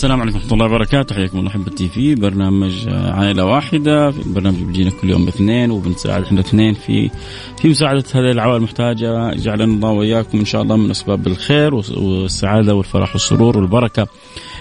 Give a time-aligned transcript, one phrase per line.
[0.00, 1.14] السلام عليكم ورحمة الله وبركاته.
[1.14, 2.14] حياكم الله أحبتي في.
[2.14, 4.10] برنامج عائلة واحدة.
[4.10, 7.10] في برنامج بيجينا كل يوم باثنين وبنساعد إحنا اثنين في
[7.58, 9.34] في مساعدة هذه العوائل المحتاجة.
[9.34, 14.06] جعلنا الله وإياكم إن شاء الله من أسباب الخير والسعادة والفرح والسرور والبركة.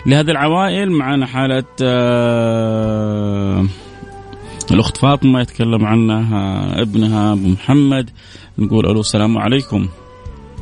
[0.05, 3.65] لهذه العوائل معنا حالة آه
[4.71, 8.09] الأخت فاطمة يتكلم عنها ابنها أبو محمد.
[8.57, 9.87] نقول ألو السلام عليكم.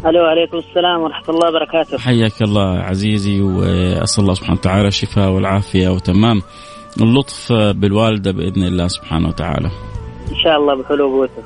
[0.06, 5.90] ألو عليكم السلام ورحمة الله وبركاته حياك الله عزيزي وأسأل الله سبحانه وتعالى الشفاء والعافية
[5.90, 6.42] وتمام
[7.02, 9.70] اللطف بالوالدة بإذن الله سبحانه وتعالى.
[10.32, 11.44] إن شاء الله بحلو قوته.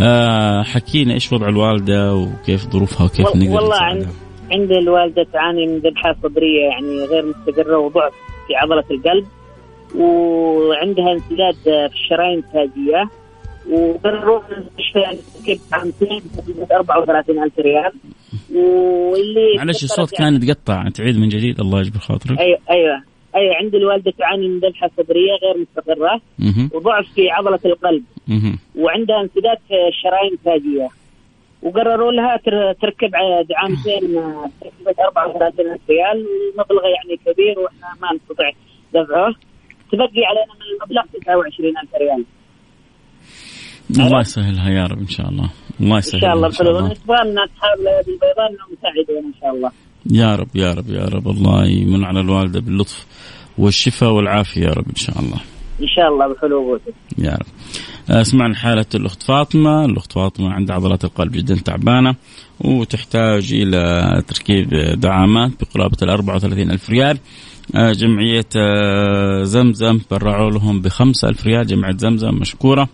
[0.00, 4.06] آه حكينا إيش وضع الوالدة وكيف ظروفها وكيف وال- نقدر والله نساعدها؟ عند
[4.52, 8.12] عند الوالدة تعاني من ذبحة صدرية يعني غير مستقرة وضعف
[8.46, 9.26] في عضلة القلب
[10.00, 13.10] وعندها انسداد في الشرايين التاجية
[13.70, 15.00] وقرروا في المستشفى
[15.44, 17.92] تركب عامتين بقيمه 34000 ريال.
[18.54, 20.88] واللي معلش الصوت يعني- كان يتقطع.
[20.88, 22.38] تعيد من جديد الله يجبر خاطرك.
[22.40, 23.02] أيوه أيوه.
[23.36, 26.20] أيوه عند الوالدة تعاني من ذبحه صدرية غير مستقرة.
[26.74, 28.04] وضعف في عضلة القلب.
[28.78, 30.88] وعندها انسداد في الشرايين التاجية.
[31.62, 33.10] وقرروا لها تر- تركب
[33.48, 34.00] دعامتين
[34.62, 36.26] بتكلفة 34000 ريال.
[36.52, 38.50] المبلغ يعني كبير وإحنا ما نستطيع
[38.94, 39.34] دفعه.
[39.92, 42.24] تبقي علينا من المبلغ 29000 ريال.
[43.98, 45.50] الله يسهلها يا رب إن شاء الله.
[45.80, 46.82] الله إن يسهلها إن شاء الله.
[46.82, 49.70] ونسبة من أصحاب الأيادي البيضاء إنهم يساعدون إن شاء الله.
[50.10, 51.28] يا رب يا رب يا رب.
[51.28, 53.06] الله يمن على الوالدة باللطف
[53.58, 55.40] والشفاء والعافية يا رب إن شاء الله.
[55.82, 57.46] إن شاء الله بحلو قوتك يا رب.
[58.10, 59.84] آه، سمعنا حالة الأخت فاطمة.
[59.84, 62.14] الأخت فاطمة عندها عضلات القلب جدا تعبانة
[62.60, 64.68] وتحتاج إلى تركيب
[65.00, 67.18] دعامات بقرابة ال 34 ألف ريال.
[67.74, 71.66] آه، جمعية آه، زمزم برعوا لهم بخمسة ألف ريال.
[71.66, 72.88] جمعية زمزم مشكورة.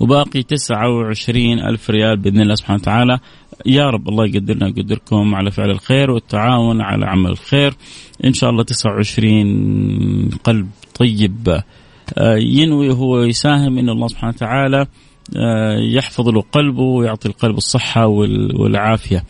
[0.00, 3.18] وباقي 29 ألف ريال بإذن الله سبحانه وتعالى.
[3.66, 7.74] يا رب الله يقدرنا ويقدركم على فعل الخير والتعاون على عمل الخير.
[8.24, 10.68] إن شاء الله 29 قلب
[10.98, 11.60] طيب.
[12.18, 14.86] آه، ينوي هو يساهم إن الله سبحانه وتعالى
[15.36, 19.24] آه، يحفظ له قلبه ويعطي القلب الصحة وال- والعافية.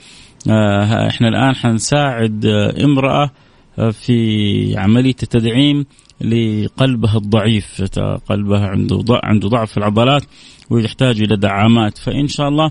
[0.50, 2.84] آه، إحنا الآن حنساعد آه،
[3.76, 5.86] في عملية التدعيم
[6.20, 7.82] لقلبها الضعيف
[8.28, 10.22] قلبها عنده عنده ضعف في العضلات
[10.70, 11.98] ويحتاج إلى دعامات.
[11.98, 12.70] فإن شاء الله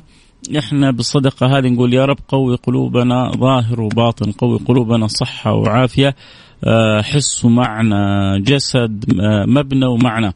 [0.57, 6.15] إحنا بالصدقة هذه نقول يا رب قوي قلوبنا ظاهر وباطن قوي قلوبنا صحة وعافية.
[6.63, 7.95] آه، حس ومعنى
[8.41, 10.33] جسد آه، مبنى ومعنى.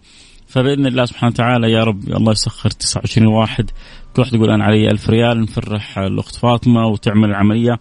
[0.47, 3.71] فبإذن الله سبحانه وتعالى يا رب الله يسخر 29 واحد.
[4.15, 7.79] كل واحد يقول أنا علي ألف ريال نفرح الأخت فاطمة وتعمل العملية.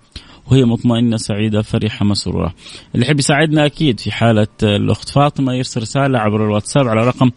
[0.50, 2.54] وهي مطمئنة سعيدة فرحة مسرورة.
[2.94, 7.30] اللي يحب يساعدنا أكيد في حالة الأخت فاطمة يرسل رسالة عبر الواتساب على رقم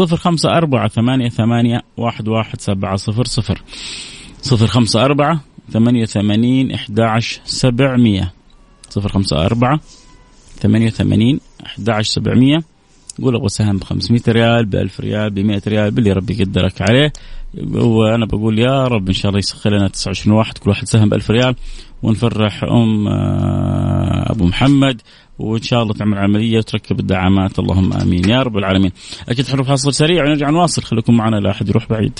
[0.00, 3.42] 054 88 11700
[4.56, 5.40] 054
[5.72, 8.32] 88 11700
[8.96, 9.80] 054
[10.60, 12.62] 88 11700
[13.22, 16.82] قول أبغى سهم ب 500 ريال ب 1000 ريال ب 100 ريال باللي ربي يقدرك
[16.82, 17.12] عليه.
[17.74, 21.14] وأنا بقول يا رب إن شاء الله يسخر لنا 29 واحد كل واحد سهم ب
[21.14, 21.56] 1000 ريال.
[22.02, 25.02] ونفرح أم آه، أبو محمد
[25.38, 28.92] وإن شاء الله تعمل عملية وتركب الدعامات اللهم آمين يا رب العالمين.
[29.28, 32.18] أكيد حنروح فاصل سريع ونرجع نواصل خليكم معنا لا أحد يروح بعيد.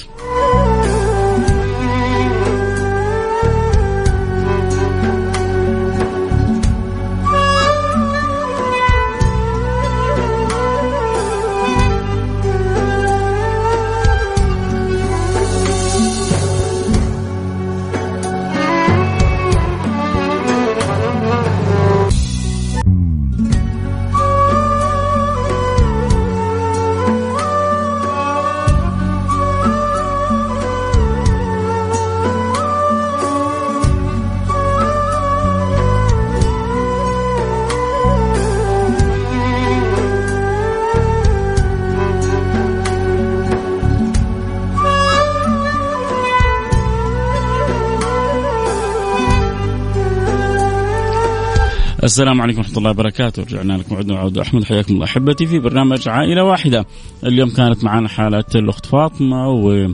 [52.06, 53.42] السلام عليكم ورحمة الله وبركاته.
[53.42, 55.04] رجعنا لكم عدنا وعود أحمد حياكم الله.
[55.04, 56.86] أحبتي في برنامج عائلة واحدة.
[57.24, 59.88] اليوم كانت معنا حالة الأخت فاطمة و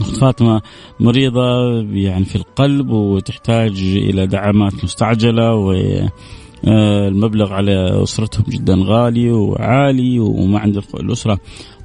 [0.00, 0.62] أخت فاطمة
[1.00, 1.42] مريضة
[1.92, 10.18] يعني في القلب وتحتاج إلى دعامات مستعجلة و آه، المبلغ على أسرتهم جدا غالي وعالي
[10.18, 11.38] وما عند الأسرة.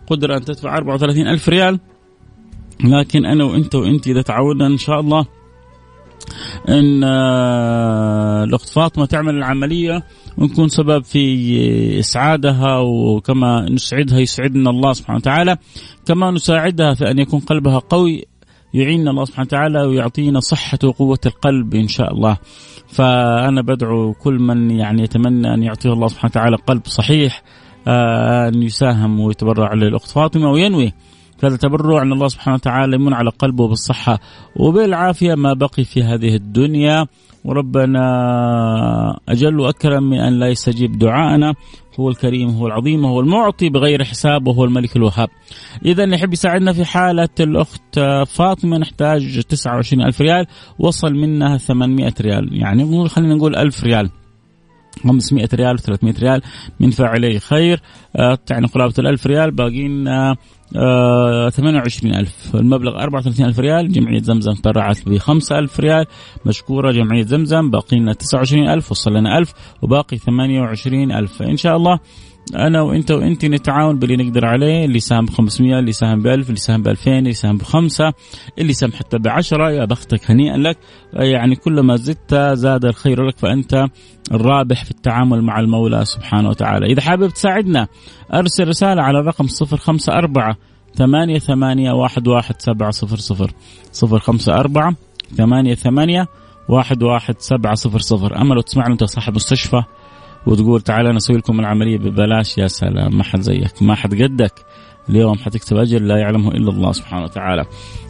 [0.07, 1.79] قدرة أن تدفع 34 ألف ريال.
[2.83, 5.25] لكن أنا وأنت وانت إذا تعودنا إن شاء الله
[6.69, 10.03] إن آه، الأخت فاطمة تعمل العملية
[10.37, 15.57] ونكون سبب في إسعادها وكما نسعدها يسعدنا الله سبحانه وتعالى.
[16.05, 18.25] كما نساعدها في أن يكون قلبها قوي
[18.73, 22.37] يعيننا الله سبحانه وتعالى ويعطينا صحة وقوة القلب إن شاء الله.
[22.87, 27.43] فأنا بدعو كل من يعني يتمنى أن يعطيه الله سبحانه وتعالى قلب صحيح
[27.87, 30.93] آه، أن يساهم ويتبرع للأخت فاطمة وينوي
[31.43, 34.19] هذا تبرع أن الله سبحانه وتعالى يمن على قلبه بالصحة
[34.55, 37.07] وبالعافية ما بقي في هذه الدنيا.
[37.45, 38.01] وربنا
[39.29, 41.53] أجل وأكرم من أن لا يستجيب دعاءنا.
[41.99, 45.29] هو الكريم هو العظيم هو المعطي بغير حساب وهو الملك الوهاب.
[45.85, 50.45] إذا يحب يساعدنا في حالة الأخت فاطمة نحتاج 29 ألف ريال.
[50.79, 52.49] وصل منها 800 ريال.
[52.51, 54.09] يعني خلينا نقول ألف ريال.
[55.03, 56.41] 500 ريال و300 ريال
[56.79, 57.81] من فاعلي خير.
[58.15, 60.35] آه، يعني قرابة الألف ريال باقي لنا
[60.75, 66.05] آه 28000 المبلغ 34000 ريال جمعية زمزم تبرعت ب 5000 ريال.
[66.45, 71.99] مشكورة جمعية زمزم باقي لنا 29000 وصل لنا 1000 وباقي 28000 إن شاء الله
[72.55, 76.47] أنا وإنت وانت نتعاون باللي نقدر عليه اللي ساهم ب 500 اللي ساهم ب 1000
[76.47, 78.13] اللي ساهم ب 2000 اللي ساهم بخمسة
[78.59, 80.77] اللي ساهم حتى ب 10 يا بختك هنيئا لك.
[81.13, 83.85] يعني كلما زدت زاد الخير لك فأنت
[84.31, 86.85] الرابح في التعامل مع المولى سبحانه وتعالى.
[86.85, 87.87] إذا حابب تساعدنا
[88.33, 90.55] أرسل رسالة على الرقم 054
[90.95, 93.51] ثمانية ثمانية واحد واحد سبعة صفر صفر
[93.91, 94.95] صفر خمسة أربعة
[95.35, 96.27] ثمانية ثمانية
[96.69, 98.41] واحد واحد سبعة صفر صفر.
[98.41, 99.83] أما لو تسمعنا أنت صاحب مستشفى
[100.45, 104.53] وتقول تعال أنا أسوي لكم العملية ببلاش يا سلام ما حد زيك ما حد قدك.
[105.09, 107.65] اليوم حتكتب أجر لا يعلمه إلا الله سبحانه وتعالى.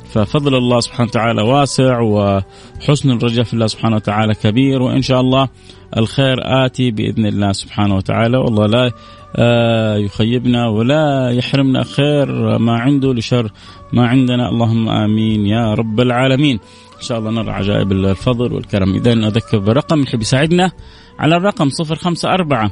[0.10, 5.50] ففضل الله سبحانه وتعالى واسع وحسن الرجاء في الله سبحانه وتعالى كبير وإن شاء الله
[5.98, 8.38] الخير آتي بإذن الله سبحانه وتعالى.
[8.38, 8.92] والله لا
[9.36, 13.52] آه، يخيبنا ولا يحرمنا خير ما عنده لشر
[13.94, 14.50] ما عندنا.
[14.50, 16.60] اللهم آمين يا رب العالمين.
[17.00, 18.96] إن شاء الله نرى عجائب الفضل والكرم.
[18.96, 20.72] إذا أذكر برقم يحب يساعدنا
[21.19, 22.72] على الرقم 054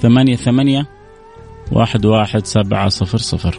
[0.00, 0.86] ثمانية ثمانية
[1.72, 3.58] واحد واحد سبعة صفر صفر.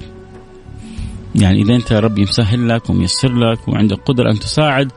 [1.36, 4.92] يعني إذا أنت ربي مسهل لك وميسر لك وعندك قدرة أن تساعد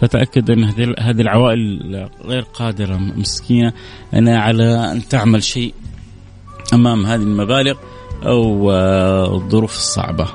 [0.00, 0.64] فتأكد أن
[0.98, 3.72] هذه العوائل غير قادرة مسكينة.
[4.14, 5.74] أنا على أن تعمل شيء
[6.72, 7.74] أمام هذه المبالغ
[8.26, 10.26] أو آه، الظروف الصعبة.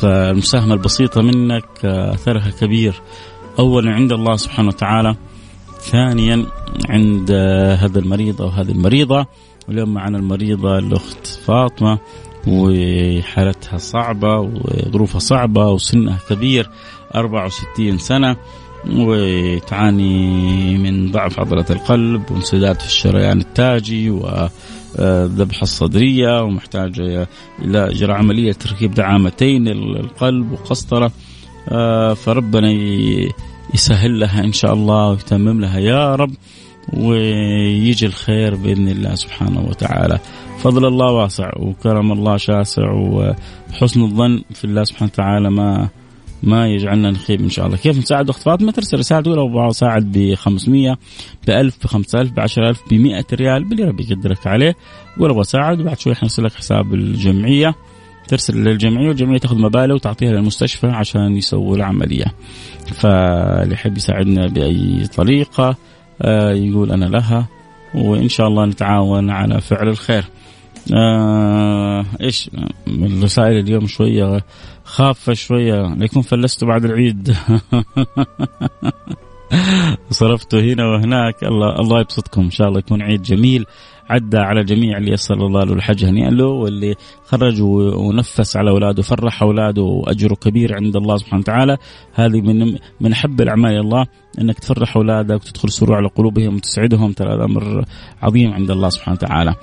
[0.00, 3.02] فالمساهمة البسيطة منك أثرها كبير.
[3.58, 5.16] أولا عند الله سبحانه وتعالى
[5.80, 6.46] ثانيا
[6.88, 7.30] عند
[7.80, 9.26] هذا المريض أو هذه المريضة.
[9.68, 11.98] واليوم معنا المريضة الأخت فاطمة
[12.46, 16.70] وحالتها صعبة وظروفها صعبة وسنها كبير
[17.14, 18.36] 64 سنة
[18.92, 24.10] وتعاني من ضعف عضلة القلب وانسداد في الشريان التاجي
[24.98, 27.28] وذبحة الصدرية ومحتاجة
[27.62, 31.12] إلى إجراء عملية تركيب دعامتين للقلب وقسطرة
[31.68, 32.70] آه، فربنا
[33.74, 36.32] يسهل لها إن شاء الله ويتمم لها يا رب
[36.92, 40.18] ويجي الخير بإذن الله سبحانه وتعالى.
[40.58, 45.88] فضل الله واسع وكرم الله شاسع وحسن الظن في الله سبحانه وتعالى ما
[46.42, 47.76] ما يجعلنا نخيب إن شاء الله.
[47.76, 50.98] كيف نساعد أخت فاطمة؟ ترسل رسالة تقول أبغى اساعد ب 500
[51.46, 54.76] ب 1000 ب 5000 ب 10000 ب 100 ريال باللي ربي يقدرك عليه.
[55.18, 57.74] قول أبغى اساعد وبعد شوي حنرسل لك حساب الجمعية.
[58.28, 62.24] ترسل للجمعية والجمعية تاخذ مبالغ وتعطيها للمستشفى عشان يسووا العملية
[62.94, 65.76] فاللي يحب يساعدنا بأي طريقة
[66.22, 67.46] آه يقول أنا لها
[67.94, 70.24] وإن شاء الله نتعاون على فعل الخير.
[70.94, 72.50] آه إيش؟
[72.88, 74.44] الرسائل اليوم شوية
[74.84, 77.36] خافة شوية ليكون فلستوا بعد العيد.
[80.10, 81.44] صرفتوا هنا وهناك.
[81.44, 82.42] الله الله يبسطكم.
[82.42, 83.66] إن شاء الله يكون عيد جميل.
[84.10, 86.94] عدى على الجميع اللي يسر الله له الحج هنيئا له واللي
[87.24, 91.76] خرج ونفس على أولاده وفرح أولاده واجره كبير عند الله سبحانه وتعالى.
[92.14, 94.06] هذه من من أحب الأعمال إلى الله
[94.40, 97.84] إنك تفرح أولادك وتدخل سرور على قلوبهم وتسعدهم ترى الامر
[98.22, 99.54] عظيم عند الله سبحانه وتعالى.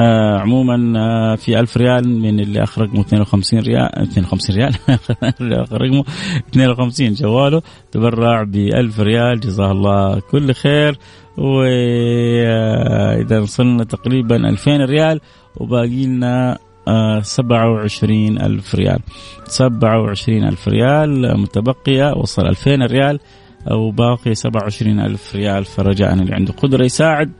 [0.00, 4.74] آه عموما آه في ألف ريال من اللي اخ رقمه 52 ريال 52 ريال
[5.40, 6.04] اللي اخ رقمه
[6.48, 10.98] 52 جواله تبرع ب 1000 ريال جزاه الله كل خير.
[11.36, 15.20] وإذا وصلنا تقريبا 2000 ريال
[15.56, 16.58] وباقي لنا
[16.88, 18.98] آه، سبعة وعشرين ألف ريال.
[19.44, 23.20] سبعة وعشرين ألف ريال متبقية وصل ألفين ريال
[23.70, 27.32] وباقي سبعة وعشرين ألف ريال فرجاء اللي عنده قدرة يساعد.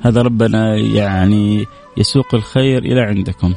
[0.00, 3.54] هذا ربنا يعني يسوق الخير إلى عندكم.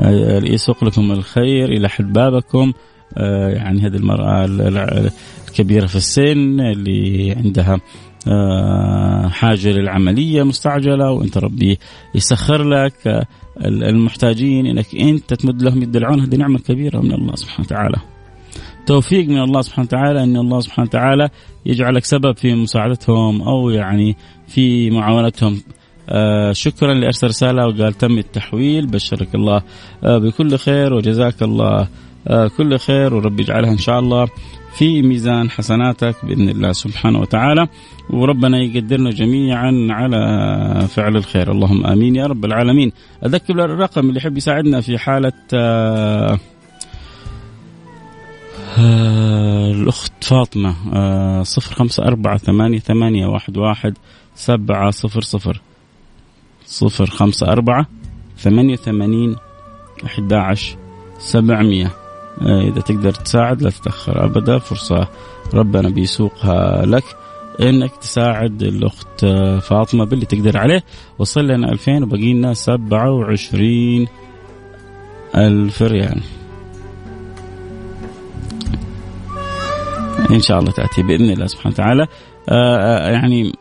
[0.00, 2.72] آه، يسوق لكم الخير إلى حد بابكم
[3.16, 4.44] آه، يعني هذه المرأة
[5.48, 7.80] الكبيرة في السن اللي عندها آه،
[9.30, 11.78] حاجة للعملية مستعجلة وأنت ربي
[12.14, 13.26] يسخر لك آه،
[13.64, 16.20] المحتاجين إنك أنت تمد لهم يد العون.
[16.20, 17.96] هذه نعمة كبيرة من الله سبحانه وتعالى.
[18.86, 21.28] توفيق من الله سبحانه وتعالى إن الله سبحانه وتعالى
[21.66, 24.16] يجعلك سبب في مساعدتهم أو يعني
[24.48, 25.60] في معاونتهم.
[26.08, 28.86] آه شكرا لأرسل رسالة وقال تم التحويل.
[28.86, 29.62] بشرك الله
[30.04, 31.88] آه بكل خير وجزاك الله
[32.28, 34.28] آه كل خير ورب يجعلها إن شاء الله.
[34.78, 37.68] في ميزان حسناتك بإذن الله سبحانه وتعالى.
[38.10, 40.18] وربنا يقدرنا جميعا على
[40.88, 41.52] فعل الخير.
[41.52, 42.92] اللهم آمين يا رب العالمين.
[43.26, 46.38] أذكر الرقم اللي يحب يساعدنا في حالة آه
[49.70, 53.94] الأخت فاطمة آه صفر خمسة أربعة ثمانية ثمانية واحد واحد
[54.34, 55.60] سبعة صفر صفر
[56.66, 57.86] صفر خمسة أربعة
[58.38, 59.36] ثمانية ثمانين
[60.04, 60.76] أحد عشر
[61.18, 62.03] سبعمية.
[62.42, 65.08] آه إذا تقدر تساعد لا تتأخر أبدا فرصة
[65.54, 67.04] ربنا بيسوقها لك.
[67.60, 69.26] إنك تساعد الأخت
[69.62, 70.84] فاطمة باللي تقدر عليه.
[71.18, 74.06] وصل لنا 2000 وبقي لنا 27
[75.36, 76.20] ألف ريال.
[80.30, 82.06] إن شاء الله تأتي بإذن الله سبحانه وتعالى.
[82.48, 83.52] آه يعني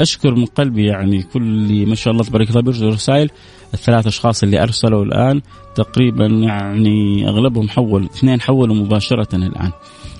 [0.00, 3.30] أشكر من قلبي يعني كل ما شاء الله تبارك الله بيرسل رسائل.
[3.74, 5.40] الثلاث أشخاص اللي أرسلوا الآن
[5.74, 9.70] تقريبا يعني أغلبهم حول اثنين حولوا مباشرة الآن.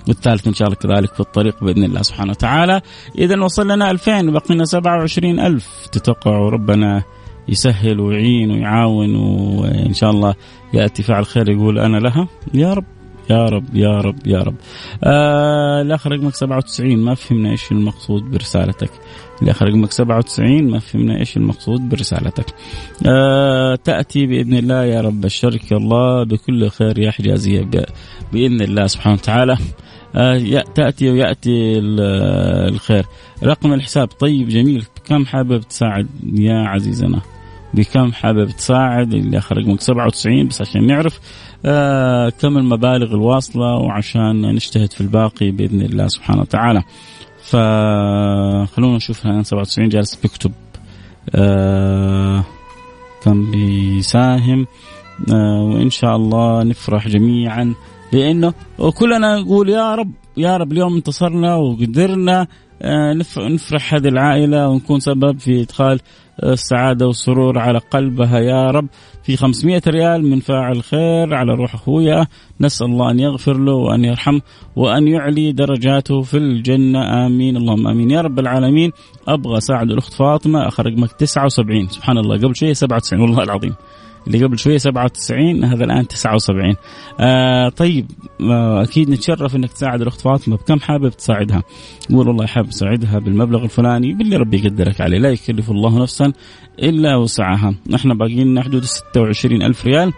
[0.07, 2.81] والثالث إن شاء الله كذلك في الطريق بإذن الله سبحانه وتعالى.
[3.17, 7.03] اذا وصل لنا 2000 بقينا 27000 تتوقعوا ربنا
[7.49, 10.33] يسهل ويعين ويعاون وإن شاء الله
[10.73, 12.27] يأتي فعل خير يقول أنا لها.
[12.53, 12.94] يا رب.
[13.29, 14.55] يا رب يا رب يا رب.
[15.03, 18.89] آه الآخر رقمك 97 ما فهمنا إيش المقصود برسالتك.
[19.41, 22.45] الآخر رقمك 97 ما فهمنا إيش المقصود برسالتك.
[23.05, 27.69] آه تأتي بإذن الله يا رب الشرك الله بكل خير يا حجازيه
[28.33, 29.57] بإذن الله سبحانه وتعالى.
[30.15, 31.79] آه تأتي ويأتي
[32.69, 33.05] الخير.
[33.43, 34.85] رقم الحساب طيب جميل.
[35.05, 37.21] كم حابب تساعد يا عزيزنا؟
[37.73, 41.19] بكم حابب تساعد؟ اللي اخر رقمك 97 بس عشان نعرف.
[41.67, 46.83] آه كم المبالغ الواصلة وعشان نجتهد في الباقي بإذن الله سبحانه وتعالى.
[47.43, 50.51] فخلونا نشوف الان 97 جالس بيكتب.
[51.35, 52.43] آه
[53.23, 54.67] كم بيساهم؟
[55.33, 57.73] آه وإن شاء الله نفرح جميعا.
[58.11, 62.47] لأنه وكلنا نقول يا رب يا رب اليوم انتصرنا وقدرنا.
[62.83, 65.99] نفرح هذه العائلة ونكون سبب في إدخال
[66.43, 68.39] السعادة والسرور على قلبها.
[68.39, 68.87] يا رب
[69.23, 72.27] في 500 ريال من فاعل خير على روح أخويا.
[72.61, 74.41] نسأل الله أن يغفر له وأن يرحمه
[74.75, 77.25] وأن يعلي درجاته في الجنة.
[77.25, 77.57] آمين.
[77.57, 78.11] اللهم آمين.
[78.11, 78.91] يا رب العالمين.
[79.27, 80.67] أبغى أساعد الأخت فاطمة.
[80.67, 82.37] آخر رقمك 79 سبحان الله.
[82.37, 83.75] قبل شوية 97 والله العظيم.
[84.27, 86.75] اللي قبل شوية 97 هذا الآن 79
[87.19, 90.55] آه طيب آه أكيد نتشرف إنك تساعد الأخت فاطمة.
[90.55, 91.63] بكم حابب تساعدها؟
[92.09, 96.33] قول والله حابب أساعدها بالمبلغ الفلاني باللي ربي يقدرك عليه لا يكلف الله نفسا
[96.83, 97.75] إلا وسعها.
[97.95, 100.13] إحنا باقي لنا حدود 26 ألف ريال.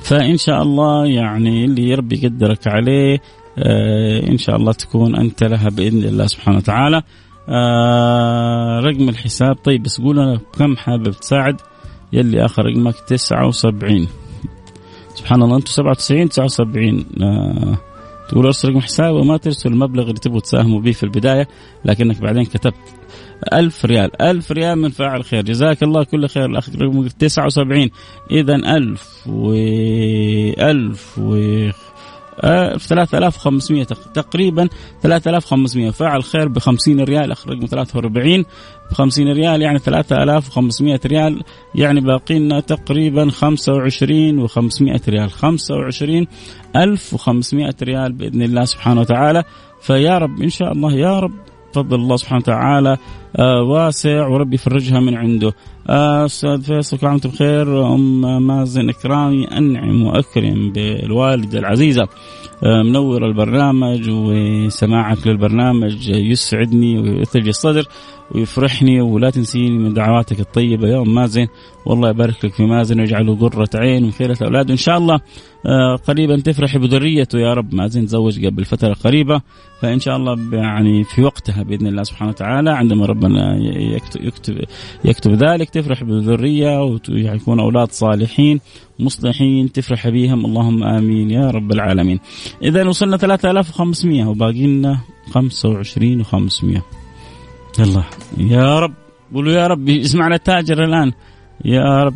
[0.00, 3.18] فإن شاء الله يعني اللي ربي يقدرك عليه
[3.58, 7.02] آه إن شاء الله تكون أنت لها بإذن الله سبحانه وتعالى.
[7.48, 11.56] آه رقم الحساب طيب بس قول أنا كم حابب تساعد.
[12.12, 14.08] يلي آخر رقمك 79
[15.14, 17.78] سبحان الله أنتم 97 79 آه
[18.28, 21.48] تقول أرسل رقم حساب وما ترسل المبلغ اللي تبغوا تساهموا به في البداية
[21.84, 22.74] لكنك بعدين كتبت
[23.52, 24.22] ألف ريال.
[24.22, 25.42] ألف ريال من فاعل خير.
[25.42, 26.46] جزاك الله كل خير.
[26.46, 27.90] الأخ رقمك 79
[28.30, 29.52] إذا ألف و
[30.60, 31.36] ألف و
[32.78, 33.84] 3500
[34.14, 34.68] تقريبا
[35.02, 38.44] 3500 فاعل خير ب 50 ريال اخر رقم 43
[38.90, 41.42] ب 50 ريال يعني 3500 ريال.
[41.74, 45.30] يعني باقي لنا تقريبا 25 و500 ريال.
[45.30, 46.26] 25
[46.76, 49.44] 1500 ريال بإذن الله سبحانه وتعالى.
[49.80, 51.34] فيا رب إن شاء الله يا رب
[51.72, 52.96] فضل الله سبحانه وتعالى
[53.36, 55.52] آه واسع وربي يفرجها من عنده.
[55.90, 57.94] آه، أستاذ فيصل كل عام بخير.
[57.94, 62.08] أم مازن إكرامي أنعم وأكرم بالوالدة العزيزة.
[62.64, 67.84] آه، منور البرنامج وسماعك للبرنامج يسعدني ويثلج الصدر.
[68.34, 70.88] ويفرحني ولا تنسيني من دعواتك الطيبة.
[70.88, 71.46] يا أم مازن
[71.86, 75.20] والله يبارك لك في مازن ويجعله قرة عين وخيرة أولاده إن شاء الله
[75.66, 77.38] آه، قريبا تفرح بذريته.
[77.38, 79.40] يا رب مازن تزوج قبل فترة قريبة.
[79.80, 83.56] فإن شاء الله يعني في وقتها بإذن الله سبحانه وتعالى عندما ربنا
[83.96, 84.64] يكتب, يكتب,
[85.04, 88.60] يكتب ذلك تفرح بذرية ويكون أولاد صالحين
[88.98, 90.46] مصلحين تفرح بهم.
[90.46, 92.20] اللهم آمين يا رب العالمين.
[92.62, 97.05] إذا وصلنا 3500 وباقي لنا 25 و500
[97.78, 98.02] يلا.
[98.38, 98.94] يا رب.
[99.34, 101.12] قولوا يا رب اسمعنا التاجر الآن.
[101.64, 102.14] يا رب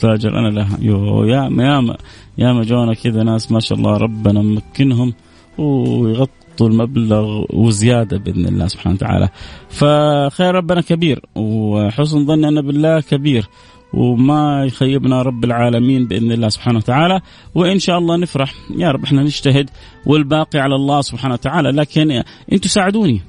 [0.00, 1.96] تاجر أنا لها يو يا ما يا ما
[2.38, 5.14] يا ما جونا كذا ناس ما شاء الله ربنا ممكنهم.
[5.58, 9.28] ويغطوا المبلغ وزيادة بإذن الله سبحانه وتعالى.
[9.68, 13.46] فخير ربنا كبير وحسن ظننا بالله كبير.
[13.94, 17.20] وما يخيبنا رب العالمين بإذن الله سبحانه وتعالى.
[17.54, 18.54] وإن شاء الله نفرح.
[18.76, 19.70] يا رب إحنا نجتهد
[20.06, 21.70] والباقي على الله سبحانه وتعالى.
[21.70, 23.20] لكن أنتم ساعدوني.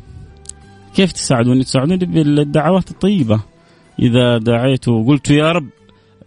[0.95, 3.39] كيف تساعدوني؟ تساعدوني بالدعوات الطيبة.
[3.99, 5.69] إذا دعيت وقلت يا رب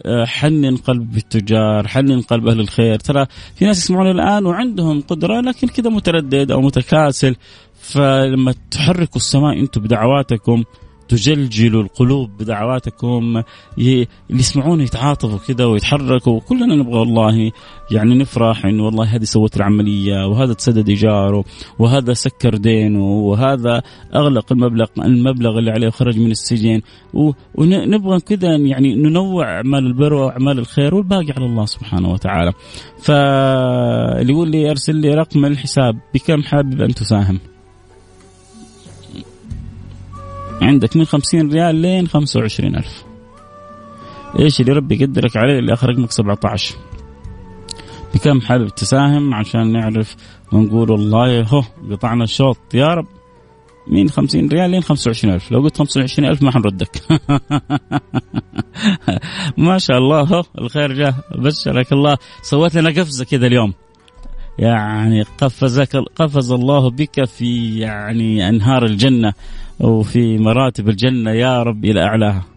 [0.06, 2.98] آه، حنن قلب التجار حنن قلب أهل الخير.
[2.98, 7.36] ترى في ناس يسمعون الآن وعندهم قدرة لكن كذا متردد أو متكاسل.
[7.80, 10.64] فلما تحركوا السماء أنتم بدعواتكم
[11.08, 13.42] تجلجل القلوب بدعواتكم
[14.30, 17.52] يسمعون يتعاطفوا كذا ويتحركوا وكلنا نبغى والله
[17.90, 21.44] يعني نفرح انه والله هذه سوت العملية وهذا تسدد إيجاره
[21.78, 23.82] وهذا سكر دينه وهذا
[24.14, 26.80] أغلق المبلغ المبلغ اللي عليه وخرج من السجن
[27.54, 32.52] ونبغى كذا يعني ننوع اعمال البر وأعمال الخير والباقي على الله سبحانه وتعالى.
[32.98, 37.53] فاللي يقول لي أرسل لي رقم الحساب بكم حابب أن تساهم؟
[40.62, 43.04] عندك من خمسين ريال لين خمسة وعشرين ألف.
[44.38, 46.74] إيش اللي ربي يقدرك عليه اللي آخر رقمك 17
[48.14, 50.16] بكم حابب تساهم عشان نعرف
[50.52, 52.58] ونقول والله هو قطعنا الشوط.
[52.74, 53.06] يا رب.
[53.86, 55.52] من 50 ريال لين 25 ألف.
[55.52, 56.90] لو قلت 25 ألف ما حنردك.
[59.56, 60.20] ما شاء الله.
[60.20, 61.14] هو الخير جاء.
[61.34, 62.16] بشرك الله.
[62.42, 63.74] سويت لنا قفزة كذا اليوم.
[64.58, 69.32] يعني قفزك قفز الله بك في يعني أنهار الجنة
[69.80, 72.53] وفي مراتب الجنة يا رب إلى أعلاها.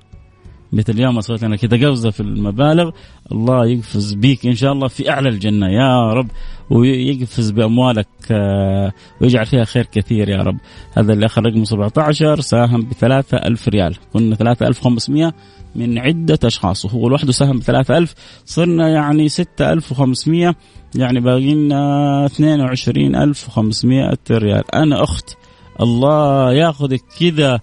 [0.73, 2.91] مثل اليوم سويت لنا كذا قفزة في المبالغ.
[3.31, 5.67] الله يقفز بيك إن شاء الله في أعلى الجنة.
[5.67, 6.27] يا رب.
[6.69, 10.57] ويقفز بأموالك آه، ويجعل فيها خير كثير يا رب.
[10.97, 13.95] هذا اللي أخذ رقم 17 ساهم بثلاثة ألف ريال.
[14.13, 15.33] كنا ثلاثة ألف خمسمية
[15.75, 16.85] من عدة أشخاص.
[16.85, 18.13] وهو لوحده ساهم بثلاثة ألف.
[18.45, 20.55] صرنا يعني ستة ألف وخمسمية
[20.95, 24.75] يعني باقي لنا اثنين وعشرين ألف وخمسمية ريال.
[24.75, 25.37] أنا أخت
[25.81, 27.59] الله ياخذك كذا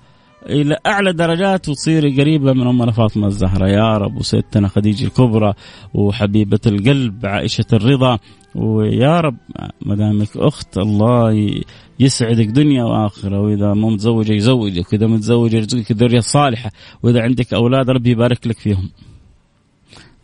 [0.46, 5.54] إلى أعلى درجات وتصيري قريبة من أمنا فاطمة الزهراء يا رب وسيدتنا خديجة الكبرى
[5.94, 8.18] وحبيبة القلب عائشة الرضا.
[8.54, 9.36] ويا رب
[9.82, 11.50] ما دامك أخت الله
[12.00, 13.40] يسعدك دنيا وآخرة.
[13.40, 16.70] وإذا مو متزوجة يزوجك وإذا متزوجة يرزقك ذريه صالحه
[17.02, 18.90] وإذا عندك أولاد ربي يبارك لك فيهم.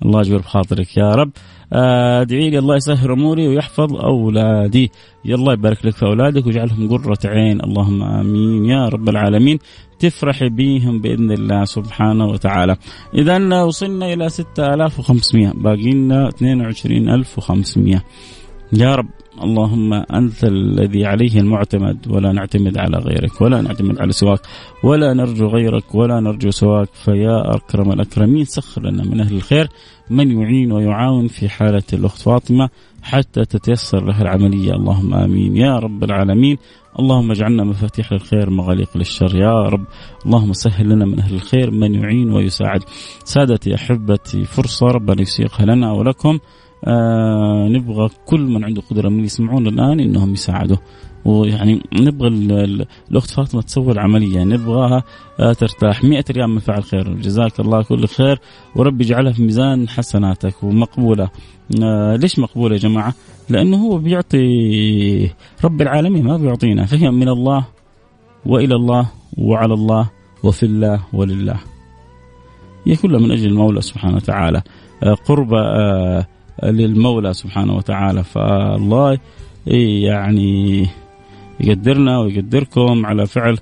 [0.02, 0.96] الله يجبر بخاطرك.
[0.96, 1.30] يا رب
[1.72, 4.92] ادعي لي الله يسهل أموري ويحفظ أولادي.
[5.24, 7.60] يا الله يبارك لك في أولادك ويجعلهم قرة عين.
[7.64, 8.64] اللهم آمين.
[8.64, 9.58] يا رب العالمين.
[9.98, 12.76] تفرحي بهم بإذن الله سبحانه وتعالى.
[13.14, 18.02] اذا وصلنا إلى 6500 باقي لنا 22500
[18.72, 19.08] يا رب.
[19.42, 24.40] اللهم أنت الذي عليه المعتمد ولا نعتمد على غيرك ولا نعتمد على سواك
[24.84, 26.88] ولا نرجو غيرك ولا نرجو سواك.
[26.94, 29.68] فيا أكرم الأكرمين سخر لنا من أهل الخير.
[30.10, 32.68] من يعين ويعاون في حالة الأخت فاطمة
[33.02, 34.72] حتى تتيسر لها العملية.
[34.72, 35.56] اللهم آمين.
[35.56, 36.56] يا رب العالمين.
[36.98, 39.36] اللهم اجعلنا مفاتيح للخير مغاليق للشر.
[39.36, 39.84] يا رب.
[40.26, 41.70] اللهم سهل لنا من أهل الخير.
[41.70, 42.80] من يعين ويساعد.
[43.24, 46.38] سادتي أحبتي فرصة ربنا يسيقها لنا ولكم.
[46.84, 50.76] آه نبغى كل من عنده قدرة من يسمعون الآن إنهم يساعدوا
[51.24, 52.28] ويعني نبغى
[53.10, 54.44] الأخت فاطمة تسوي العملية.
[54.44, 55.02] نبغاها
[55.40, 56.04] آه ترتاح.
[56.04, 57.12] 100 ريال من فعل خير.
[57.14, 58.38] جزاك الله كل خير.
[58.76, 61.28] وربي يجعلها في ميزان حسناتك ومقبولة.
[61.82, 63.14] آه ليش مقبولة يا جماعة؟
[63.48, 65.30] لأنه هو بيعطي
[65.64, 66.86] رب العالمين ما بيعطينا.
[66.86, 67.66] فهي من الله
[68.46, 70.10] وإلى الله وعلى الله
[70.44, 71.56] وفي الله ولله.
[72.86, 74.62] هي كلها من أجل المولى سبحانه وتعالى.
[75.02, 75.54] آه قرب
[76.64, 78.24] للمولى سبحانه وتعالى.
[78.24, 79.18] فالله
[79.66, 80.86] يعني
[81.60, 83.58] يقدرنا ويقدركم على فعل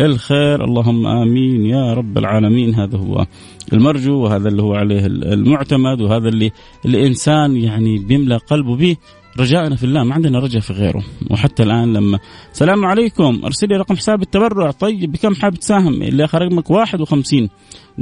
[0.00, 0.64] الخير.
[0.64, 2.74] اللهم آمين يا رب العالمين.
[2.74, 3.26] هذا هو
[3.72, 6.50] المرجو وهذا اللي هو عليه المعتمد وهذا اللي
[6.84, 8.96] الإنسان يعني بيملأ قلبه به.
[9.38, 11.02] رجاءنا في الله ما عندنا رجاء في غيره.
[11.30, 12.18] وحتى الآن لما
[12.52, 14.70] السلام عليكم أرسل لي رقم حساب التبرع.
[14.70, 17.48] طيب بكم حابب تساهم؟ اللي آخر رقمك 51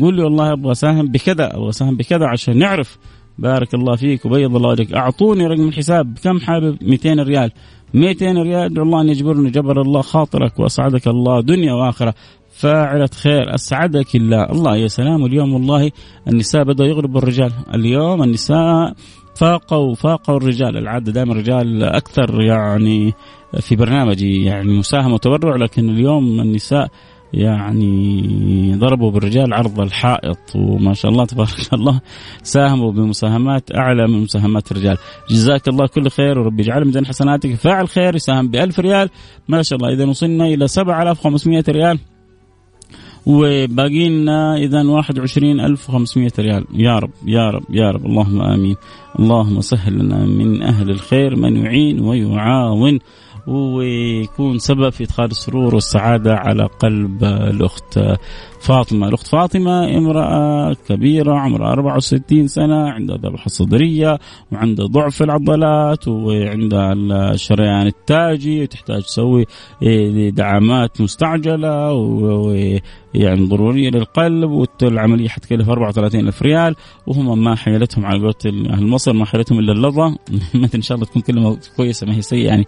[0.00, 2.98] قول لي والله أبغى أساهم بكذا أبغى أساهم بكذا عشان نعرف
[3.38, 4.92] بارك الله فيك وبيض الله وجهك.
[4.92, 6.18] أعطوني رقم الحساب.
[6.22, 7.51] كم حابب؟ 200 ريال.
[7.94, 8.64] 200 ريال.
[8.64, 9.51] ادعو الله أن يجبرني.
[9.51, 12.14] جبر الله خاطرك وأسعدك الله دنيا وآخرة.
[12.51, 13.55] فاعلة خير.
[13.55, 14.44] أسعدك الله.
[14.44, 15.24] الله يا سلام.
[15.24, 15.90] اليوم والله
[16.29, 17.53] النساء بدأوا يغلبوا الرجال.
[17.74, 18.94] اليوم النساء
[19.37, 20.77] فاقوا فاقوا الرجال.
[20.77, 23.14] العاده دائما الرجال أكثر يعني
[23.61, 24.44] في برنامجي.
[24.44, 25.57] يعني مساهمة وتبرع.
[25.57, 26.88] لكن اليوم النساء
[27.32, 32.00] يعني ضربوا بالرجال عرض الحائط وما شاء الله تبارك الله
[32.42, 34.96] ساهموا بمساهمات أعلى من مساهمات الرجال.
[35.30, 39.10] جزاك الله كل خير وربي يجعل ميزان حسناتك فاعل خير يساهم ب 1000 ريال.
[39.48, 41.98] ما شاء الله إذا وصلنا إلى 7500 ريال.
[43.26, 46.64] وباقي لنا اذا 21500 ريال.
[46.74, 48.06] يا رب يا رب يا رب.
[48.06, 48.76] اللهم آمين.
[49.18, 52.98] اللهم سهل لنا من أهل الخير من يعين ويعاون.
[53.48, 57.98] ويكون سبب في إدخال السرور والسعاده على قلب الأخت
[58.68, 64.18] فاطمة، الأخت فاطمة امرأة كبيرة عمرها 64 سنة عندها ذبحه صدرية
[64.52, 66.92] وعندها ضعف في العضلات وعندها
[67.33, 69.44] الشريان التاجي وتحتاج تسوي
[70.31, 76.74] دعامات مستعجلة ويعني ضرورية للقلب والعملية حتكلف 34 ألف ريال
[77.07, 80.07] وهم ما حيلتهم على قولة أهل مصر ما حيلتهم إلا اللظة.
[80.74, 82.66] إن شاء الله تكون كلمة كويسة ما هي سيئة يعني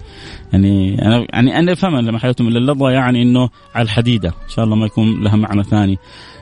[0.53, 4.29] يعني أنا يعني أنا أفهم لما حيلتهم إلا اللظة يعني إنه على الحديدة.
[4.29, 5.90] إن شاء الله ما يكون لها معنى ثاني.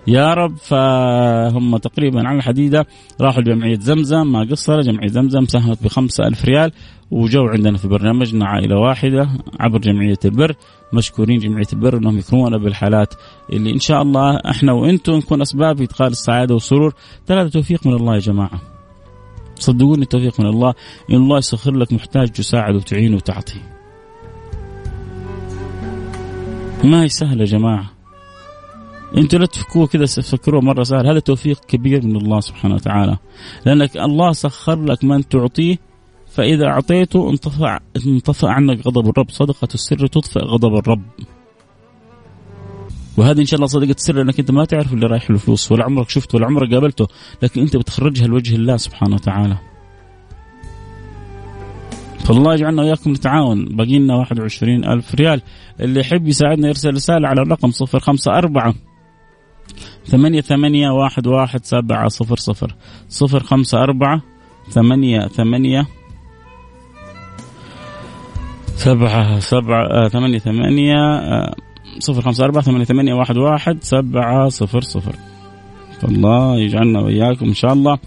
[0.07, 2.87] يا رب فهم تقريبا على الحديدة
[3.21, 6.73] راحوا لجمعية زمزم ما قصر جمعية زمزم ساهمت بخمسة ألف ريال
[7.11, 9.29] وجو عندنا في برنامجنا عائلة واحدة
[9.61, 10.55] عبر جمعية البر
[10.93, 13.15] مشكورين جمعية البر أنهم يكرمونا بالحالات
[13.53, 16.95] اللي إن شاء الله إحنا وإنتم نكون أسباب إدخال السعادة والسرور.
[17.27, 18.61] ثلاثة توفيق من الله يا جماعة.
[19.55, 20.75] صدقوني التوفيق من الله
[21.11, 23.61] إن الله يسخر لك محتاج تساعد وتعين وتعطي.
[26.85, 27.98] ما هي سهلة يا جماعة؟
[29.17, 31.07] أنتوا لا تفكوه كذا تفكروه مرة سهل.
[31.07, 33.17] هذا توفيق كبير من الله سبحانه وتعالى.
[33.67, 35.77] لأنك الله سخر لك من تعطيه
[36.27, 39.31] فإذا أعطيته انطفع انطفأ عنك غضب الرب.
[39.31, 41.03] صدقة السر تطفئ غضب الرب.
[43.17, 45.85] وهذه إن شاء الله صدقة السر انك أنت ما تعرف اللي رايح له فلوس ولا
[45.85, 47.07] عمرك شفته ولا عمرك قابلته
[47.43, 49.57] لكن أنت بتخرجها لوجه الله سبحانه وتعالى.
[52.19, 53.65] فالله يجعلنا وإياكم نتعاون.
[53.65, 55.43] باقي لنا 21 ألف ريال.
[55.81, 58.88] اللي يحب يساعدنا يرسل رسالة على الرقم 054
[60.09, 62.75] ثمانية ثمانية واحد واحد سبعة صفر صفر.
[63.09, 64.23] صفر خمسة أربعة
[64.71, 65.87] ثمانية ثمانية
[68.77, 71.55] سبعة سبعة ثمانية ثمانية آه
[71.99, 75.15] صفر خمسة أربعة ثمانية ثمانية واحد واحد سبعة صفر صفر.
[76.01, 77.99] فالله يجعلنا وإياكم إن شاء الله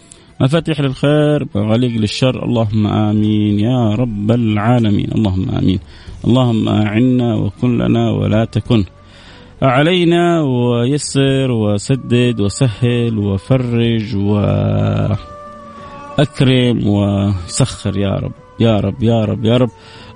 [0.42, 2.46] مفاتيح للخير مغاليق للشر.
[2.46, 5.12] اللهم آمين يا رب العالمين.
[5.16, 5.80] اللهم آمين.
[6.28, 8.86] اللهم أعنا وكن لنا ولا تكن.
[9.64, 15.18] علينا ويسر وسدد وسهل وفرج وأكرم
[16.88, 19.70] وسخر يا رب يا رب يا رب يا رب.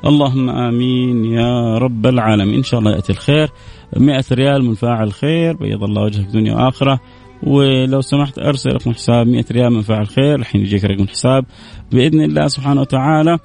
[0.06, 2.56] اللهم آمين يا رب العالمين.
[2.56, 3.50] إن شاء الله يأتي الخير.
[3.98, 7.00] مئة ريال من فاعل خير بيض الله وجهك دنيا وآخرة.
[7.44, 11.46] ولو سمحت أرسل رقم حساب 100 ريال من فاعل خير الحين يجيك رقم حساب.
[11.92, 13.40] بإذن الله سبحانه وتعالى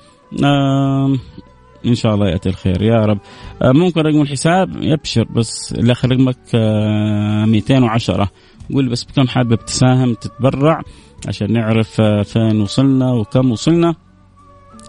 [1.86, 2.82] إن شاء الله يأتي الخير.
[2.82, 3.18] يا رب.
[3.62, 8.28] آه، ممكن رقم الحساب يبشر بس اللي اخر رقمك 210 آه،
[8.74, 10.82] قول بس بكم حابب تساهم تتبرع
[11.28, 13.94] عشان نعرف آه، فين وصلنا وكم وصلنا.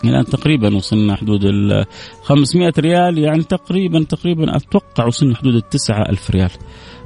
[0.05, 1.85] الآن تقريبا وصلنا حدود ال
[2.23, 6.51] 500 ريال يعني تقريبا تقريبا أتوقع وصلنا حدود ال 9000 ريال.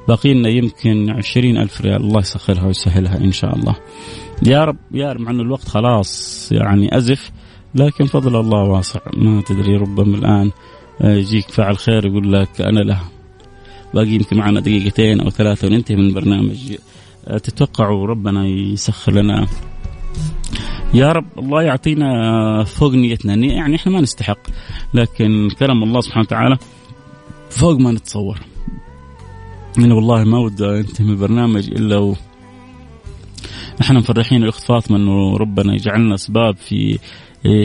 [0.07, 2.01] باقي لنا يمكن 20000 ريال.
[2.01, 3.75] الله يسخرها ويسهلها إن شاء الله.
[4.43, 7.31] يا رب يا رب مع انه الوقت خلاص يعني أزف.
[7.75, 8.99] لكن فضل الله واسع.
[9.13, 10.51] ما تدري ربما الآن
[11.01, 13.01] آه، يجيك فعل خير يقول لك أنا له
[13.93, 16.75] باقي يمكن معنا دقيقتين أو ثلاثة وننتهي من البرنامج
[17.27, 19.47] آه، تتوقعوا ربنا يسخر لنا؟
[20.93, 23.35] يا رب الله يعطينا فوق نيتنا.
[23.35, 24.39] يعني إحنا ما نستحق
[24.93, 26.57] لكن كرم الله سبحانه وتعالى
[27.49, 28.39] فوق ما نتصور.
[29.77, 32.15] أنا والله ما ودي أنتهي من البرنامج إلا و
[33.81, 35.73] إحنا مفرحين الاخت فاطمه انه ربنا.
[35.73, 36.99] يجعلنا أسباب في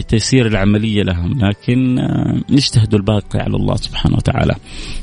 [0.09, 1.38] تيسير العملية لهم.
[1.38, 4.55] لكن آه، نجتهد الباقي على الله سبحانه وتعالى.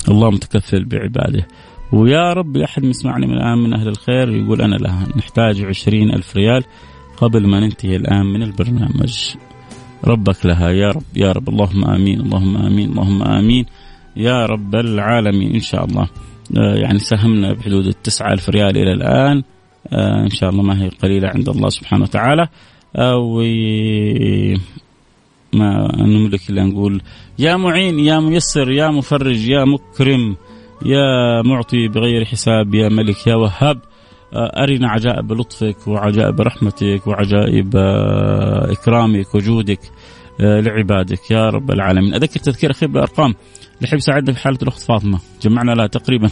[0.10, 1.48] الله متكفل بعباده.
[1.94, 6.36] ويا رب أحد يسمعني من الآن من أهل الخير يقول أنا لها نحتاج عشرين ألف
[6.36, 6.64] ريال
[7.18, 9.36] قبل ما ننتهي الآن من البرنامج.
[10.06, 10.70] ربك لها.
[10.70, 11.50] يا رب يا رب.
[11.50, 12.22] اللهم آمين.
[12.22, 12.90] اللهم آمين.
[12.90, 13.66] اللهم آمين.
[14.16, 15.54] يا رب العالمين.
[15.54, 16.08] إن شاء الله.
[16.58, 19.44] آه، يعني ساهمنا بحدود التسعة ألف ريال إلى الآن.
[19.94, 22.48] آه، إن شاء الله ما هي قليلة عند الله سبحانه وتعالى.
[22.96, 23.42] و
[25.54, 27.02] ما نملك إلا نقول
[27.40, 30.36] يا معين يا ميسر يا مفرج يا مكرم
[30.86, 33.80] يا معطي بغير حساب يا ملك يا وهاب
[34.34, 37.76] أرنا عجائب لطفك وعجائب رحمتك وعجائب
[38.72, 39.80] إكرامك وجودك
[40.40, 42.14] لعبادك يا رب العالمين.
[42.14, 43.36] أذكر تذكير أخير بالأرقام.
[43.76, 45.20] اللي يحب يساعدنا في حالة الأخت فاطمة.
[45.42, 46.30] جمعنا لها تقريبا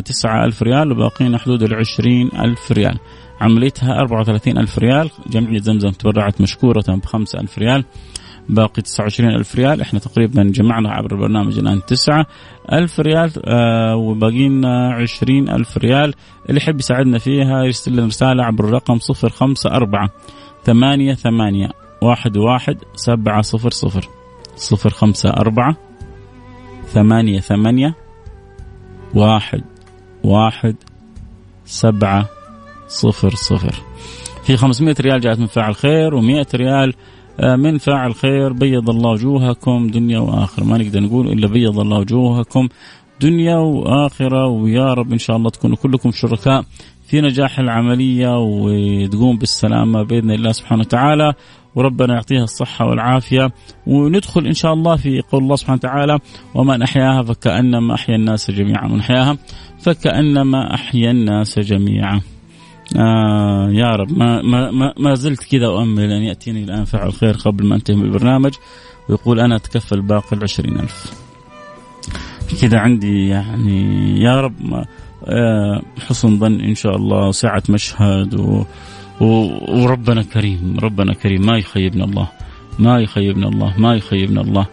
[0.00, 2.98] تسعة ألف ريال وباقينا حدود العشرين ألف ريال.
[3.42, 5.10] عمليتها 34 ألف ريال.
[5.26, 7.84] جمعية زمزم تبرعت مشكورة ب 5 ألف ريال.
[8.48, 9.80] باقي 29 ألف ريال.
[9.80, 12.26] إحنا تقريبا جمعنا عبر البرنامج الآن 9
[12.72, 16.14] ألف ريال آه وباقي لنا 20 ألف ريال.
[16.48, 20.08] اللي يحب يساعدنا فيها يرسل لنا رسالة عبر الرقم 054
[20.64, 21.68] ثمانية ثمانية
[22.02, 24.08] واحد واحد سبعة صفر صفر.
[24.56, 25.76] صفر خمسة أربعة
[26.86, 27.94] ثمانية ثمانية
[29.14, 29.62] واحد
[30.24, 30.76] واحد
[31.64, 32.28] سبعة
[33.00, 33.74] صفر صفر.
[34.44, 36.94] في 500 ريال جاءت من فاعل خير و100 ريال
[37.40, 40.64] آه، من فاعل خير بيض الله وجوهكم دنيا وآخرة.
[40.64, 42.68] ما نقدر نقول إلا بيض الله وجوهكم
[43.20, 44.46] دنيا وآخرة.
[44.46, 46.64] ويا رب إن شاء الله تكونوا كلكم شركاء
[47.06, 51.32] في نجاح العملية وتقوم بالسلامة بإذن الله سبحانه وتعالى.
[51.74, 53.50] وربنا يعطيها الصحة والعافية.
[53.86, 56.18] وندخل إن شاء الله في قول الله سبحانه وتعالى
[56.54, 58.88] ومن أحياها فكأنما أحيا الناس جميعا.
[58.88, 59.36] من أحياها
[59.78, 62.20] فكأنما أحيا الناس جميعا.
[62.96, 64.18] آه يا رب.
[64.18, 67.96] ما, ما, ما, ما زلت كذا أؤمل أن يأتيني الآن فعل خير قبل ما أنتهي
[67.96, 68.52] من البرنامج
[69.08, 71.12] ويقول أنا أتكفل باقي العشرين ألف.
[72.60, 74.84] كذا عندي يعني يا رب
[75.24, 78.64] آه حسن ظن إن شاء الله وسعة مشهد و
[79.20, 81.46] وربنا كريم ربنا كريم.
[81.46, 82.28] ما يخيبنا الله
[82.78, 84.66] ما يخيبنا الله ما يخيبنا الله.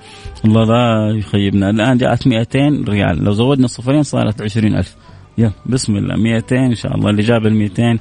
[0.46, 1.70] الله لا يخيبنا.
[1.70, 3.24] الآن جاءت 200 ريال.
[3.24, 4.96] لو زودنا صفرين صارت 20000
[5.40, 6.16] يلا بسم الله.
[6.16, 7.10] 200 إن شاء الله.
[7.10, 8.00] اللي جاب ال 200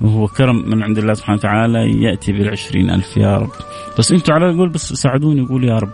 [0.00, 2.48] وهو كرم من عند الله سبحانه وتعالى يأتي بال
[2.90, 3.50] ألف يا رب.
[3.98, 5.92] بس أنتم على الأقل بس ساعدوني يقول يا رب.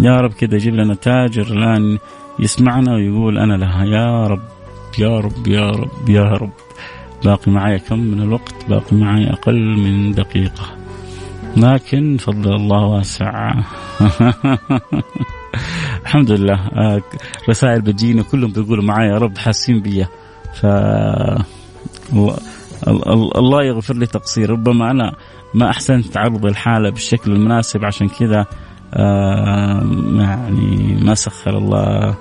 [0.00, 1.98] يا رب كذا يجيب لنا تاجر الآن
[2.38, 3.84] يسمعنا ويقول أنا لها.
[3.84, 4.42] يا رب
[4.98, 6.52] يا رب يا رب يا رب.
[7.24, 10.66] باقي معي كم من الوقت؟ باقي معي أقل من دقيقة.
[11.56, 13.54] لكن فضل الله واسع.
[16.06, 16.54] الحمد لله.
[16.54, 17.02] آه،
[17.48, 20.08] رسائل بتجيني كلهم بيقولوا معي يا رب حاسين بيا.
[20.54, 20.66] ف
[23.36, 24.50] الله يغفر لي تقصير.
[24.50, 25.12] ربما أنا
[25.54, 28.46] ما أحسنت عرض الحالة بالشكل المناسب عشان كذا
[28.94, 29.82] آه،
[30.18, 32.14] يعني ما سخر الله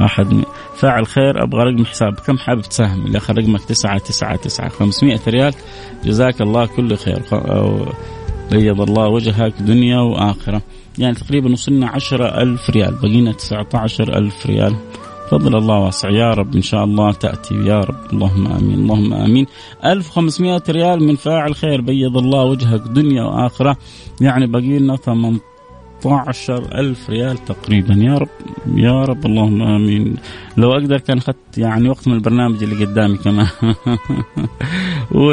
[0.00, 0.42] أحد
[0.76, 2.14] فاعل خير أبغى رقم حساب.
[2.14, 4.68] كم حابب تساهم؟ اللي اخر رقمك تسعة تسعة تسعة.
[4.68, 5.54] 500 ريال.
[6.04, 7.22] جزاك الله كل خير.
[8.50, 10.62] بيض الله وجهك دنيا وآخرة.
[10.98, 12.94] يعني تقريبا وصلنا عشرة ألف ريال.
[13.02, 14.76] بقينا تسعة عشر ألف ريال.
[15.30, 16.10] فضل الله واسع.
[16.10, 17.54] يا رب إن شاء الله تأتي.
[17.54, 18.12] يا رب.
[18.12, 18.74] اللهم آمين.
[18.78, 19.46] اللهم آمين.
[19.84, 21.80] 1500 ريال من فاعل خير.
[21.80, 23.76] بيض الله وجهك دنيا وآخرة.
[24.20, 27.94] يعني بقي لنا 18 ألف ريال تقريبا.
[27.94, 28.28] يا رب.
[28.74, 29.26] يا رب.
[29.26, 30.16] اللهم آمين.
[30.56, 33.48] لو أقدر كان أخذت يعني وقت من البرنامج اللي قدامي كمان.
[35.14, 35.32] و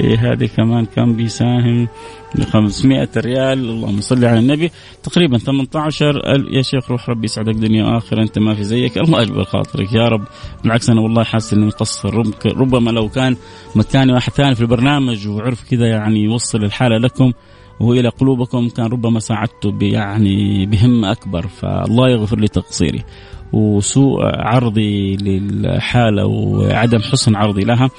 [0.00, 1.88] إيه هذه كمان كان بيساهم؟
[2.34, 3.58] ب 500 ريال.
[3.58, 4.70] اللهم صل على النبي.
[5.02, 8.22] تقريبا 18 يا شيخ روح ربي يسعدك دنيا وآخرة.
[8.22, 8.98] أنت ما في زيك.
[8.98, 9.92] الله يجبر خاطرك.
[9.92, 10.24] يا رب.
[10.62, 13.36] بالعكس أنا والله حاسس اني مقصر ربما لو كان
[13.76, 17.32] مكاني واحد ثاني في البرنامج وعرف كذا يعني يوصل الحالة لكم
[17.80, 21.46] وإلى قلوبكم كان ربما ساعدته يعني بهمه أكبر.
[21.46, 23.04] فالله يغفر لي تقصيري.
[23.52, 27.90] وسوء عرضي للحالة وعدم حسن عرضي لها.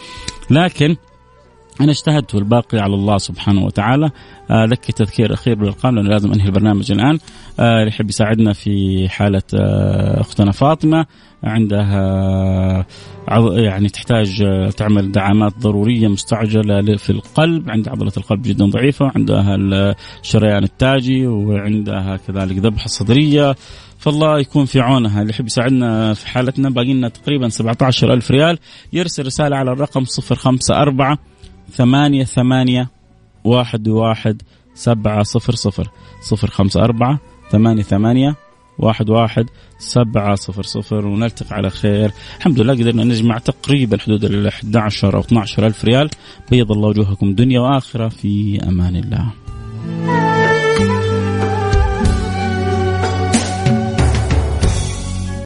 [0.49, 0.95] لكن
[1.81, 4.09] أنا اجتهدت والباقي على الله سبحانه وتعالى.
[4.51, 7.19] آه لك تذكير أخير بالارقام لأنه لازم أنهي البرنامج الآن.
[7.59, 11.05] آه اللي يحب يساعدنا في حالة آه أختنا فاطمة
[11.43, 12.85] عندها
[13.55, 17.69] يعني تحتاج آه، تعمل دعامات ضرورية مستعجلة في القلب.
[17.69, 19.55] عند عضلة القلب جدا ضعيفة عندها
[20.21, 23.55] الشريان التاجي وعندها كذلك ذبحة صدرية.
[23.99, 25.21] فالله يكون في عونها.
[25.21, 28.57] اللي يحب يساعدنا في حالتنا باقي لنا تقريبا 17 ألف ريال.
[28.93, 31.17] يرسل رسالة على الرقم 054
[31.71, 32.89] ثمانية ثمانية
[33.43, 34.41] واحد واحد
[34.75, 35.89] سبعة صفر صفر.
[36.21, 37.19] صفر خمسة أربعة
[37.51, 38.35] ثمانية ثمانية
[38.79, 39.45] واحد واحد
[39.79, 41.07] سبعة صفر صفر.
[41.07, 42.11] ونلتقي على خير.
[42.37, 46.09] الحمد لله قدرنا نجمع تقريبا حدود ال 11 أو 12 ألف ريال.
[46.51, 48.07] بيض الله وجوهكم دنيا وآخرة.
[48.07, 49.33] في أمان الله.